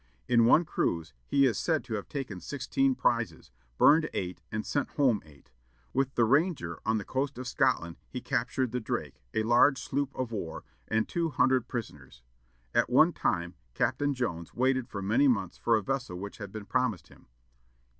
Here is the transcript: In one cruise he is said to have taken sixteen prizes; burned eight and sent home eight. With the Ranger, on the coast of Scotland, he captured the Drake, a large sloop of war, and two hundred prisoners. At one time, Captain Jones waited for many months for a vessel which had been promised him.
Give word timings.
In 0.27 0.45
one 0.45 0.65
cruise 0.65 1.13
he 1.27 1.45
is 1.45 1.59
said 1.59 1.83
to 1.83 1.93
have 1.93 2.09
taken 2.09 2.39
sixteen 2.39 2.95
prizes; 2.95 3.51
burned 3.77 4.09
eight 4.15 4.41
and 4.51 4.65
sent 4.65 4.89
home 4.93 5.21
eight. 5.23 5.51
With 5.93 6.15
the 6.15 6.25
Ranger, 6.25 6.79
on 6.83 6.97
the 6.97 7.05
coast 7.05 7.37
of 7.37 7.47
Scotland, 7.47 7.97
he 8.09 8.19
captured 8.19 8.71
the 8.71 8.79
Drake, 8.79 9.21
a 9.35 9.43
large 9.43 9.79
sloop 9.79 10.15
of 10.15 10.31
war, 10.31 10.63
and 10.87 11.07
two 11.07 11.29
hundred 11.29 11.67
prisoners. 11.67 12.23
At 12.73 12.89
one 12.89 13.13
time, 13.13 13.53
Captain 13.75 14.15
Jones 14.15 14.55
waited 14.55 14.87
for 14.89 15.03
many 15.03 15.27
months 15.27 15.59
for 15.59 15.75
a 15.77 15.83
vessel 15.83 16.17
which 16.17 16.39
had 16.39 16.51
been 16.51 16.65
promised 16.65 17.09
him. 17.09 17.27